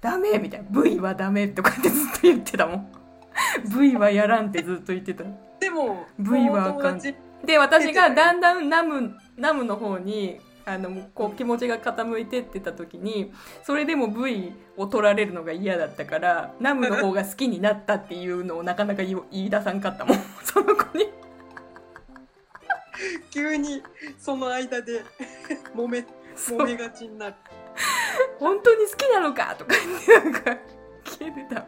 [0.00, 2.92] ダメみたいな V はダメとかってずっと言ってたもん。
[3.76, 5.24] V はやらんってずっと言ってた。
[5.58, 7.00] でも V はあかん。
[7.44, 13.32] で私がだんだんナムナムの方にあのこう気持ちが傾いてってた時に
[13.64, 20.18] それでも V を取られるのが嫌だったからナムの方が好きになったっていうのをなかなか言い出さんかったもん。
[20.44, 21.10] その子に。
[23.30, 23.82] 急に
[24.18, 25.02] その間で
[25.74, 26.04] 揉め
[26.36, 27.34] 揉めがちになる
[28.38, 30.58] 本当に好きなのかとか言ってなんか
[31.04, 31.66] 消えてた。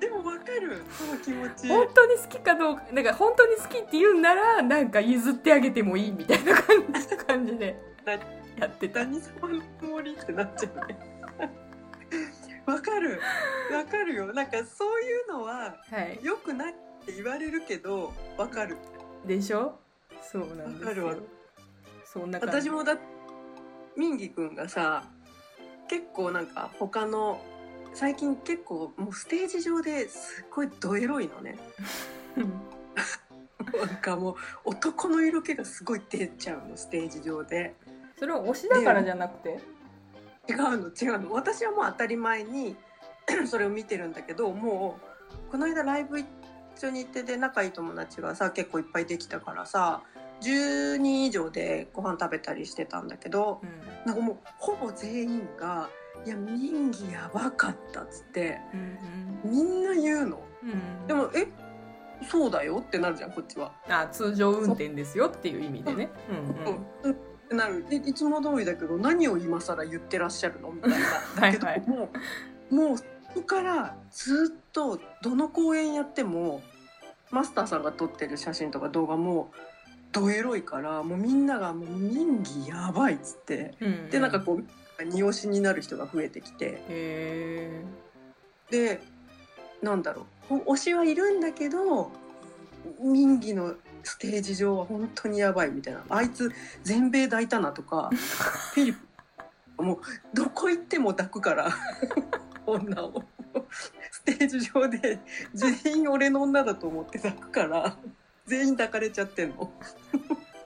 [0.00, 1.68] でもわかるその気持ち。
[1.68, 7.76] 本当に好きかどうかなんか本当に好きって言うんならなんか譲ってあげてもいいみたいな感じ感じで。
[8.58, 9.04] やってた。
[9.04, 10.98] 何様のつもりってなっちゃうね。
[12.66, 13.20] わかる。
[13.72, 14.32] わかるよ。
[14.32, 16.18] なんかそういうのははい。
[16.22, 16.74] 良くないっ
[17.06, 18.76] て言われるけどわかる。
[19.26, 19.78] でしょ？
[20.22, 21.06] そうなんですよ。
[21.06, 21.28] わかるわ。
[22.04, 22.96] そんな私もだ
[23.96, 25.04] ミンギくんがさ
[25.88, 27.40] 結構なんか他の
[27.94, 31.56] 最近結構もうステージ上ですっごいドエロいのね。
[32.36, 32.52] うん
[33.78, 37.74] なんかもう男の色気がすごい出ちゃうのステージ上で。
[38.18, 39.60] それは推しだからじゃなくて？
[40.48, 41.32] 違うの違うの。
[41.32, 42.76] 私はもう当たり前に
[43.46, 44.98] それを見てるんだけども
[45.48, 46.26] うこの間ライブ一
[46.76, 50.02] 緒に行ってで仲いい友達がさ結構いっぱいできたからさ
[50.40, 53.60] 10人以上でご飯食べたりしてたんだけど
[54.04, 55.88] なんかもうほぼ全員が
[56.24, 58.60] 「いやミンギやばかった」っつって
[59.44, 60.42] うんみんな言うの。
[60.62, 61.06] うんうん。
[61.06, 61.46] でも「え
[62.28, 63.72] そうだよ」ってなるじゃんこっちは。
[63.88, 66.10] あ通常運転ですよっていう意味でね。
[66.30, 66.86] うんうん。
[67.04, 67.08] う。
[67.08, 67.14] んっ
[67.48, 70.70] てなるでいつも通りだけど何を今更言ってらっしゃるの？
[70.70, 70.98] みたいな。
[71.40, 71.80] だけどはい。
[71.80, 72.10] はいも
[72.70, 76.62] うもうそこからずっとどの公演やっても
[77.30, 79.52] マスターさんが撮ってる写真とか動画も
[80.12, 83.74] ドエロいからもうみんながもう「民義やばい」っつって。
[83.80, 84.10] うん。
[84.10, 86.82] でなんかこう二押しになる人が増えてきて。
[88.70, 89.00] で
[89.82, 90.54] なんだろう。
[90.72, 92.10] 推しはいるんだけど
[93.00, 96.04] 民義のステージ上は本当にやばいみたいな。
[96.08, 96.50] あいつ
[96.82, 98.10] 全米抱いたなとか
[98.74, 99.08] フィリプ
[99.82, 99.98] もう
[100.34, 101.70] どこ行っても抱くから
[102.66, 103.22] 女を。
[104.10, 105.18] ステージ上で
[105.54, 107.96] 全員俺の女だと思って抱くから
[108.48, 109.70] 全員抱かれちゃってんの。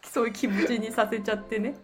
[0.04, 1.74] そういう気持ちにさせちゃってね。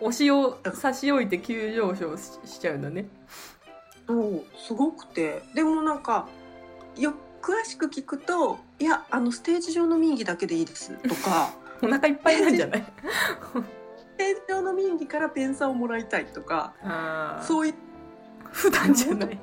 [0.00, 3.08] 推しを差し置いて急上昇ししちゃうんだね。
[4.06, 5.42] そうすごくて。
[5.54, 6.28] でもなんか
[6.96, 11.54] よ詳しく聞くと「いやあのステージ上の民義だけでいいです」とか。
[11.80, 12.82] お腹いっぱいなんじゃない
[13.96, 16.74] 「ステージ上の民義からペンサをもらいたい」とか。
[16.82, 17.74] あそういう。
[18.50, 19.38] 普段じゃない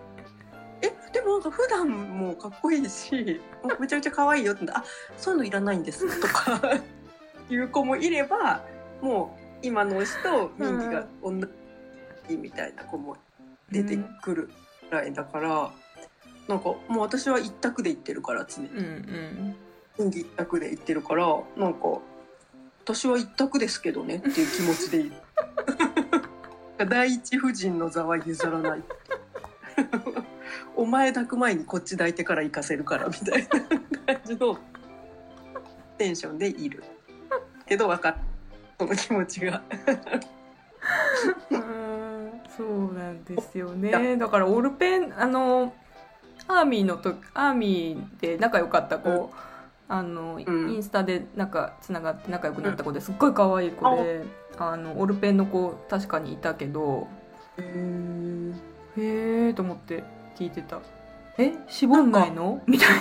[1.25, 3.41] もなんか普段もかっこいいし
[3.79, 4.83] めちゃめちゃ可愛いよってあ
[5.17, 6.59] そういうのいらないんです」とか
[7.49, 8.63] いう子もいれば
[9.01, 11.31] もう今の推しと民義が同
[12.27, 13.17] じみたいな子も
[13.71, 14.49] 出てくる
[14.89, 15.71] ぐらいだから、
[16.47, 18.69] なんかもう私は一択で言ってるから常に。
[18.69, 19.55] うん
[19.97, 20.09] うん。
[20.09, 21.79] 一択で言ってるからなんか
[22.83, 25.15] 私は一択ですけどねっていう気持ちでいる。
[26.89, 28.83] 第一夫人の座は譲らない
[30.75, 34.57] お前抱く前にこっち抱いてから行かせるからみたいな感じの
[35.97, 36.83] テンションでいる。
[37.65, 38.17] けど分かる
[38.79, 39.61] その気持ちが。
[41.49, 44.17] うんそうなんですよね。
[44.17, 45.73] だからオールペンあの
[46.47, 49.29] アーミーのとアーミーで仲良かった子、うん。
[49.87, 50.71] あの、うん。
[50.71, 54.23] インスタで仲つながって仲良くなった子ですっごい可愛い子で、
[54.57, 54.77] あ。
[54.77, 57.07] のオールペンの子確かにいたけど。
[57.57, 58.53] うん
[58.97, 60.03] へえと思って
[60.37, 60.79] 聞いてた。
[61.37, 61.53] え？
[61.67, 62.61] 絞んないの？
[62.65, 62.99] みたいな。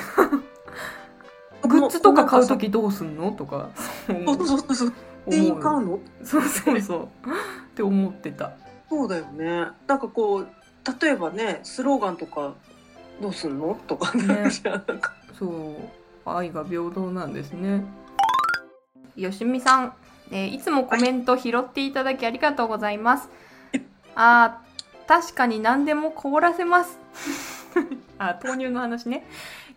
[1.69, 3.33] グッズとか買う時どうすんの？
[3.33, 3.71] とか。
[4.07, 4.93] そうそうそうそう。
[5.27, 5.99] 店員買うの？
[6.23, 7.05] そうそうそう。
[7.05, 7.09] っ
[7.75, 8.53] て思ってた。
[8.89, 9.67] そうだよね。
[9.87, 10.49] なんかこう
[11.01, 12.55] 例えばねスローガンとか
[13.21, 13.79] どうすんの？
[13.87, 15.13] とかなるじゃんなんか。
[15.39, 15.51] そう。
[16.27, 17.85] 愛が平等なんですね。
[19.17, 19.93] よしみさん、
[20.33, 23.29] えーいつもコメント拾っていただきありがとうございます、
[24.17, 24.74] あー
[25.07, 26.99] 確かに何でも凍らせます
[28.19, 29.27] あ豆乳の話ね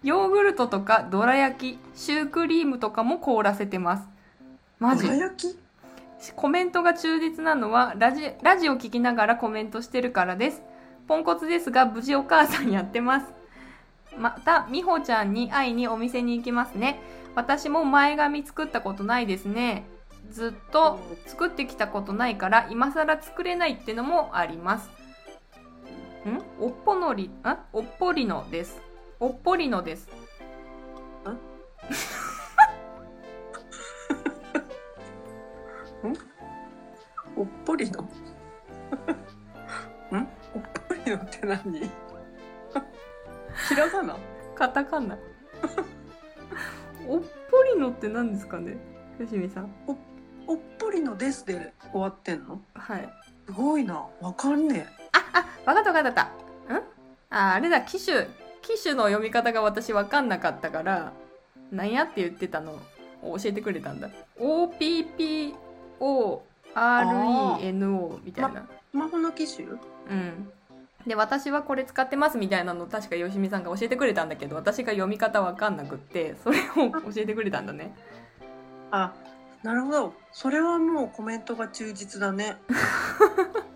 [0.03, 4.07] ヨーグルトとかどら焼きシュークリームとかも凍らせてます
[4.79, 5.03] マジ？
[5.03, 5.59] どら焼き？
[6.35, 10.61] コメントが忠実なのはラジラジオ聞きながらコメントしてるからです。
[11.07, 13.25] ポンコツですが無事お母さんやってます。
[14.17, 16.99] また、みほちゃんに会いにお店に行きますね。
[17.35, 19.85] 私も前髪作ったことないですね。
[20.31, 24.89] ずっと作ってきたことないから今更作れないってのもあります。
[26.31, 26.41] ん？
[26.59, 27.65] おっぽのり、あ？
[27.73, 28.81] おっぽりのです。
[29.19, 30.07] おっぽりのです。
[37.35, 38.01] おっぽりの？
[40.17, 40.17] ん？
[40.55, 41.81] おっぽりのって何？
[41.81, 41.89] ひ
[43.75, 44.17] らがな？
[44.55, 45.17] カタカナ。
[47.07, 47.27] おっぽ
[47.75, 48.77] りのって何ですかね？
[49.19, 49.71] よしみさん。
[49.87, 52.61] おっぽりのですで終わってんの？
[52.73, 53.09] はい。
[53.45, 54.07] すごいな。
[54.21, 54.87] わかんね
[55.33, 56.23] あ、わかったわかった。
[56.23, 56.27] ん？
[57.29, 58.27] あ、あれだ、機種。
[58.61, 61.13] 機種の読み方が私わかんなかったから、
[61.71, 62.79] なんやって言ってたの
[63.21, 64.09] を教えてくれたんだ。
[64.39, 65.53] OPPORENO
[68.23, 68.67] みたいな。
[68.91, 69.67] スマホの機種？
[69.67, 69.73] う
[70.13, 70.51] ん。
[71.05, 77.95] で、私はこれ使ってますみたいなのを確かよしみさんが教えてくれたんだけど、私が読み方わかんなくって、それを教えてくれたんだね。
[78.91, 79.13] あ
[79.63, 82.57] なるほどそれはもうコメントが忠実だね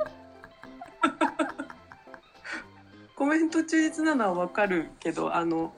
[3.22, 5.76] コメント忠実なのはわかるけどあの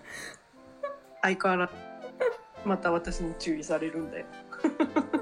[1.22, 1.74] 相変わらず
[2.64, 4.26] また私に注意されるんだよ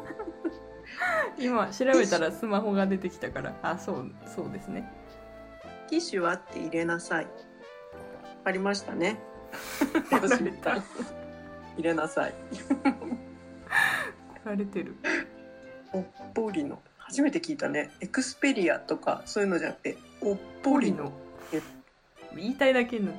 [1.40, 4.88] 今調べたらスマホが出てきたから、あ、そう、そうですね。
[5.90, 7.28] 機種はって入れなさい。
[8.44, 9.18] ありましたね。
[11.76, 12.36] 入れなさい。
[12.84, 12.94] 言
[14.46, 14.96] われてる。
[15.92, 16.06] おっ
[16.36, 16.80] ぽりの。
[17.00, 17.90] 初めて聞いたね。
[18.00, 21.12] エクスペリアとかそういうのじゃなくておっぽりの
[22.36, 23.12] 言いたいだけの。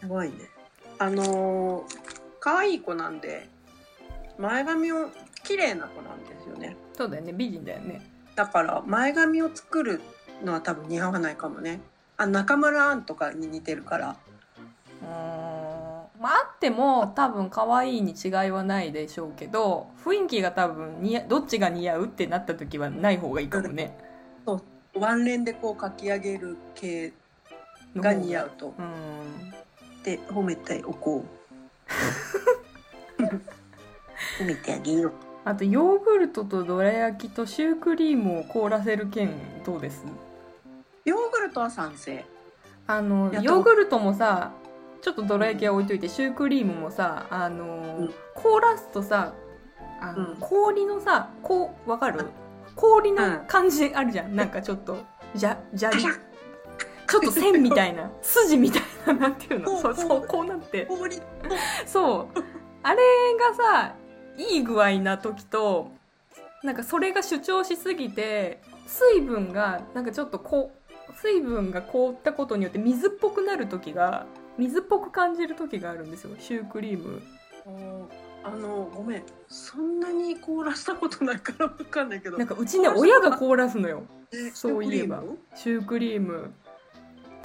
[0.00, 0.36] やばいね。
[0.98, 3.48] あのー可愛い子なんで
[4.38, 5.10] 前髪を
[5.42, 6.76] 綺麗な子なんですよね。
[6.92, 8.00] そうだよね、美人だよね。
[8.36, 10.00] だから前髪を作る
[10.44, 11.80] のは多分似合わないかもね。
[12.16, 14.16] あ中村アンとかに似てるから。
[15.02, 15.10] うーん。
[16.20, 23.98] まああっても多分可愛いに違いはないでしょうけど雰囲気が多分似合どっちが似合うってなった時はない方がいいかもね。
[24.94, 27.12] ワンレンでこう描き上げる系
[27.96, 28.74] が似合うと。
[28.78, 28.92] うん。
[30.00, 31.24] って褒めておこ
[33.18, 33.22] う。
[34.40, 35.12] 褒めてあげよう。
[35.44, 39.30] あとヨーグルトとどら焼きとシュークリームを凍らせる件
[39.64, 40.04] どうです？
[41.04, 42.24] ヨーグルトは賛成。
[42.86, 44.52] あのヨーグルトもさ
[45.02, 48.14] ちょっとどら焼きは置いといてシュークリームもさあのーうん。
[48.34, 49.32] 凍らすとさ
[50.00, 50.36] あの、うん。
[50.40, 52.26] 氷のさこうわかる？
[52.74, 54.98] 氷の感じあるじゃん、なんかちょっと
[55.34, 56.10] じゃじゃりあ
[57.08, 59.80] ちょっと線みたいな筋みたいななんていうの？
[59.80, 60.86] そうそうこうなって。
[60.86, 61.16] 氷。
[61.86, 62.40] そう。
[62.82, 62.96] あれ
[63.38, 63.94] がさ
[64.36, 65.90] いい具合な時と
[66.62, 70.72] なんかそれが主張しすぎて水分がなんかちょっとこ
[71.08, 74.26] う水分が凍ったことによって水っぽくなる時が
[74.58, 76.30] 水っぽく感じる時があるんですよ。
[76.38, 77.22] シュークリーム。
[78.44, 79.22] あのごめん。
[79.48, 82.38] そんなに凍らしたことないからわかんないけど。
[82.38, 84.02] なんかうちね親が凍らすのよ。
[84.32, 85.22] えそういえば。
[85.54, 86.52] シュークリーム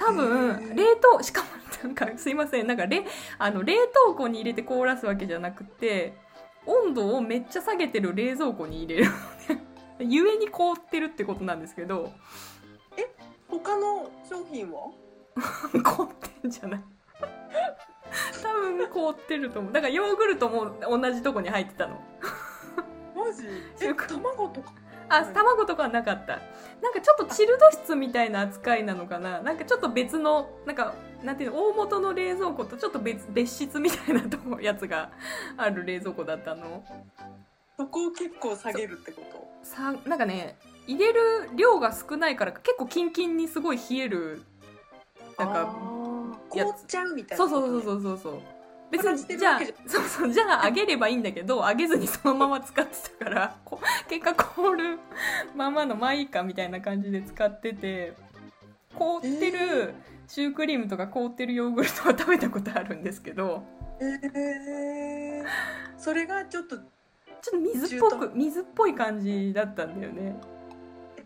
[0.06, 0.76] 多へ分ー。
[0.76, 1.48] 冷凍しかも
[1.84, 2.68] なんかすいません。
[2.68, 3.06] なんかれ
[3.38, 3.76] あの冷
[4.08, 6.14] 凍庫に入れて凍らすわけじゃなくて
[6.66, 9.12] 温度をめっちゃ下げてる冷蔵庫に入れる。
[10.00, 12.12] ゆえに凍ってるってことなんですけど。
[13.48, 14.90] 他の商品は？
[15.84, 16.08] 凍っ
[16.42, 16.82] てんじゃない。
[18.42, 19.74] 多分凍ってると思う。
[19.74, 22.02] だからヨーグルトも同じとこに入ってたの。
[23.16, 23.46] マジ？
[23.82, 24.72] え卵とか？
[25.12, 25.34] あはい。
[25.34, 26.40] 卵とかはなかった。
[26.82, 29.42] なんかちょっとチルド室みたいな扱いなのかな。
[29.42, 30.94] なんかちょっと別のなんか
[31.24, 35.12] なんていうの大元の冷蔵庫とちょっと別別室みたいなとこやつが
[35.58, 36.84] ある冷蔵庫だったの。
[37.78, 39.48] そこを結構下げるってこと？
[39.64, 40.56] さなんかね
[40.88, 44.42] 入れる量が少ないから結構キンキンにすごい冷える
[45.38, 45.76] なんか
[46.50, 48.42] 凍っちゃうみたいなそうそうそううそうそうそう
[48.92, 49.58] 別にじゃ。
[49.58, 53.80] あそうそうじゃあ揚げればいいんだけど揚げずにそのまま使ってたからこ
[54.10, 55.00] 結果凍る
[55.56, 58.14] ままのまあいいかみたいな感じで使ってて
[58.96, 59.94] 凍ってる
[60.28, 63.64] シュークリームとか凍ってるヨーグルトは食べたことあるんですけど
[64.00, 65.46] えー、
[65.98, 66.86] それがちょっとちょっ
[67.52, 70.36] と水っぽ中く水っぽい感じだったんだよね。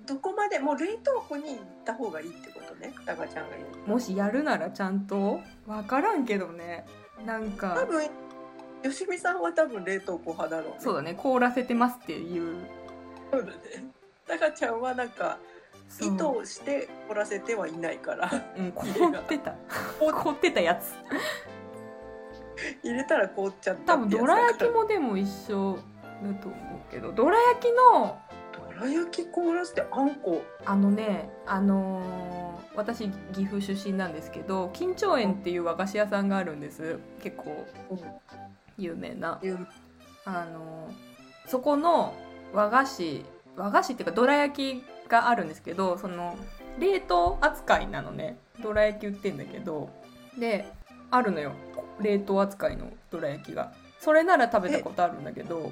[0.06, 2.94] どこまでもう冷凍庫に行った方がいいってことね？
[3.06, 6.86] タカちゃんが言うもしやるならちゃんと分からんけどね
[7.24, 8.04] なん多か分
[8.84, 10.76] よしみさんは多分冷凍庫派だろうね。
[10.80, 11.16] そうだね。
[11.16, 12.68] 凍らせてますっていう。
[13.32, 13.54] そうだね。
[14.28, 15.40] タカちゃんはなんか
[16.00, 18.32] 意図して凍らせてはいないから。
[18.58, 19.56] うん、凍ってた。
[20.00, 20.94] 凍ってたやつ。
[22.84, 25.80] 入れたら凍っちゃった多分どら焼きもでも一緒
[26.24, 26.56] だと思
[26.88, 27.12] うけど。
[27.12, 28.20] どら焼きの
[28.54, 30.44] どら焼き凍らせてあんこ。
[30.64, 32.45] あのねあのー
[32.76, 37.00] 私岐阜出身なんですけど金蝶園っていう和菓子屋さんがあるんです。
[37.22, 37.66] 結構
[38.78, 39.40] 有名な。
[39.42, 39.68] いう
[40.26, 40.92] あの
[41.48, 42.14] そこの
[42.54, 46.36] 和菓子和菓子っていうかどら焼きがあるんですけどその
[46.80, 48.38] 冷凍扱いなのね。
[48.62, 49.90] どら焼き売ってんだけど。
[50.38, 50.66] で
[51.12, 51.54] あるのよ。
[52.02, 53.74] 冷凍扱いのどら焼きが。
[54.00, 55.72] それなら食べたことあるんだけど。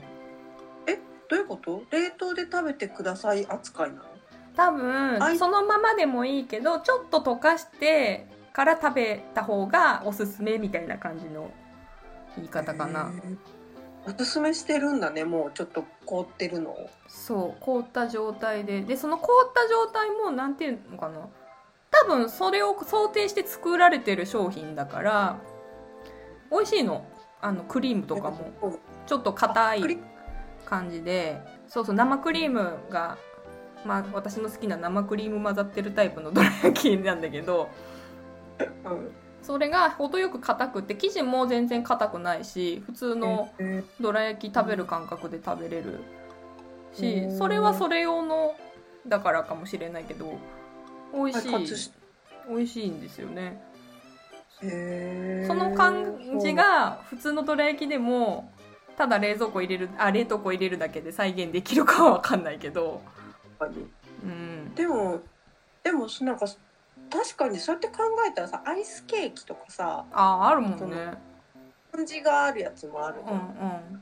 [0.87, 0.97] え
[1.29, 1.83] どういうこと？
[1.91, 4.03] 冷凍で食べてください扱いなの？
[4.55, 11.49] 多分そのままでもいいけどちょっと溶かしてから食べた方がおすすめみたいな感じの
[12.35, 13.11] 言い方かな。
[14.05, 16.89] おすすめしてるんだねもうちょっと凍ってるのを。
[17.07, 18.81] そう凍った状態で。
[18.81, 21.27] でその凍った状態もなんていうのかな。
[21.89, 25.39] 多分それを想定して作られてる商品だから
[26.51, 27.05] 美味しいの。
[27.41, 28.51] あのクリームとかも。
[28.61, 29.99] うんちょっと硬い
[30.65, 31.41] 感じで。
[31.67, 33.17] そうそう生クリームが
[33.85, 37.69] まあ私の好きな生クリーム混ざってるタイプのどら焼きなんだけど
[38.59, 39.11] うん。
[39.41, 45.99] それが程よく硬くて生地も全然硬くないし普通のえどら焼き食べる感覚で食べれる
[46.93, 47.37] しうん。
[47.37, 48.55] それはそれ用の
[49.07, 50.37] だからかもしれないけど
[51.13, 51.51] 美味しい。
[51.51, 51.91] 開発し
[52.49, 53.61] 美味しいんですよね。
[54.61, 58.49] その感じが普通のどら焼きでも
[58.97, 63.01] ただ冷蔵庫入れるあ冷凍庫入れるだけで再現できるかは分かんないけど
[63.65, 63.87] かに。
[64.23, 64.75] うん。
[64.75, 65.21] でも
[65.83, 66.45] でもなんか
[67.09, 71.13] 確かにそうやって考えたらさアイスケーキとかさあああるもんね。
[71.91, 73.37] スポンジがあるやつもあるじゃん。
[73.37, 74.01] うんうん。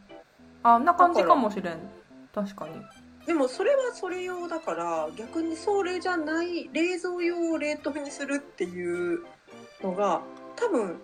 [0.63, 1.79] あんな感じかもしれん。
[2.33, 2.75] 確かに。
[3.25, 9.19] でもそれはそれ用だから逆にそれじゃない冷蔵用を冷凍にするっていう
[9.83, 10.21] のが
[10.55, 11.01] 多分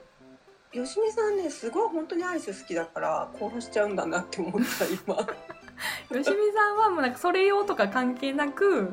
[0.73, 5.27] よしみさんねすごい本当にアイス好きだから凍らしちゃうんだなって思った今
[6.11, 8.89] よしみさんはもうなんかそれ用とか関係なく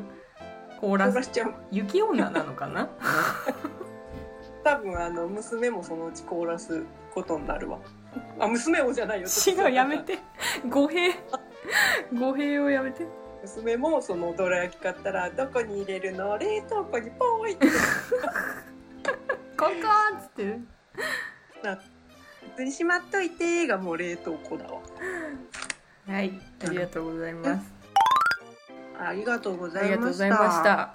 [0.81, 1.55] 凍らす凍らしちゃう。
[1.71, 2.89] 雪女なのかな？
[4.65, 7.79] 多分あの娘もそのうち凍らすことになるわ。
[8.39, 9.29] あ娘をじゃないよ。
[9.29, 10.19] 違うやめて。
[10.69, 11.15] 語弊。
[12.13, 13.07] 語弊をやめて。
[13.43, 16.39] 娘もそのどら焼き買ったらどこに入れるの？
[16.39, 17.67] 冷凍庫にポーイって
[19.57, 20.59] コンコンっつって。
[21.63, 24.81] 普通にしまっといてがもう冷凍庫だわ
[26.07, 26.33] はい
[26.67, 27.73] ありがとうございます。
[28.99, 30.95] ありがとうごあざいました。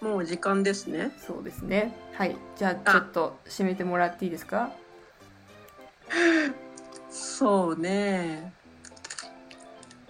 [0.00, 1.10] もう時間ですね。
[1.26, 1.94] そうですね。
[2.14, 4.70] はいじゃあちょっと締めてもらっていいですか？
[7.10, 8.52] そうね。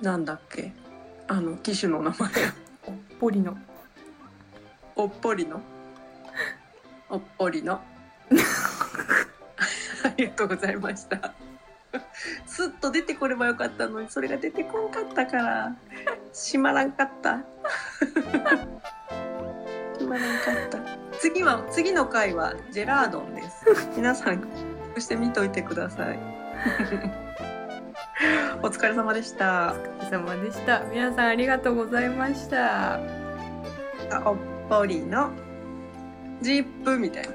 [0.00, 0.72] なんだっけ？
[1.28, 2.30] あの機種の名前。
[3.20, 3.56] ポリの。
[4.94, 5.60] おっぽりの？
[7.10, 7.80] おっぽりの？
[10.04, 11.32] ありがとうございました
[12.46, 15.76] スッと出てこればよかったのにそれが出てこんかったから
[16.32, 17.38] 閉まらんかった。
[19.94, 20.78] 閉まらんかった。
[21.18, 23.66] 次は次の回はジェラードンです。
[23.96, 24.46] 皆さん
[24.94, 26.18] そして見といてください。
[28.62, 29.74] お疲れ様でした。
[30.00, 30.80] お疲れ様でした。
[30.92, 32.94] 皆さんありがとうございました。
[32.94, 33.00] あ
[34.24, 34.36] おっ
[34.68, 35.30] ぽりの
[36.40, 37.30] ジップみたいな